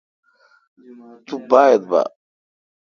تو 1.25 1.35
با 1.49 1.59
اعبار۔ 1.71 2.07